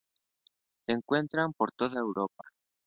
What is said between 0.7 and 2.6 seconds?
Se encuentran por toda Europa.